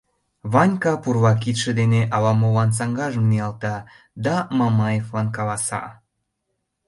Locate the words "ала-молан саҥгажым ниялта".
2.15-3.75